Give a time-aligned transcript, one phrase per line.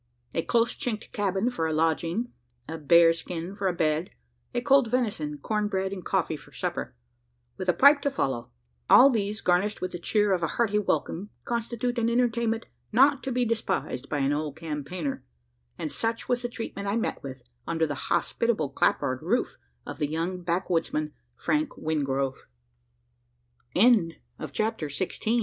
[0.33, 2.33] A close chinked cabin for a lodging;
[2.67, 4.09] a bear skin for a bed;
[4.65, 6.95] cold venison, corn bread, and coffee for supper;
[7.55, 8.49] with a pipe to follow:
[8.89, 13.31] all these, garnished with the cheer of a hearty welcome, constitute an entertainment not to
[13.31, 15.23] be despised by an old campaigner;
[15.77, 19.55] and such was the treatment I met with, under the hospitable clapboard roof
[19.85, 22.47] of the young backwoodsman Frank Wingrove.
[23.75, 24.17] CHAPTER SEVENTEEN.
[24.17, 24.89] THE INDIAN
[25.21, 25.35] SUMMER.
[25.35, 25.39] Look